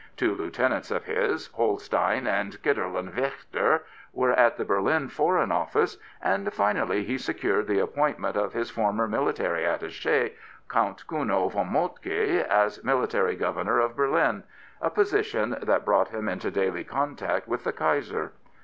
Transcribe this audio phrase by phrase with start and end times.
[0.17, 3.81] Two lieutenants of his, Holstein and Kiderlen Waechter,
[4.13, 7.67] were at the 175 Prophets, Priests, and Kings Berlin Foreign Office, and finally he secured
[7.67, 10.31] the appointment of his former military attach^,
[10.69, 14.41] Count Kuno von Moltke, as Military Governor of Berlin,
[14.81, 18.31] a position that brought him into daily contact with the Kaiser.